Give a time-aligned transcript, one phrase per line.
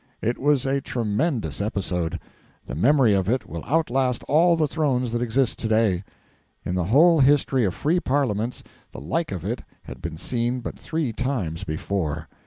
[0.19, 2.19] It was a tremendous episode.
[2.65, 6.03] The memory of it will outlast all the thrones that exist to day.
[6.65, 10.75] In the whole history of free parliaments the like of it had been seen but
[10.75, 12.27] three times before.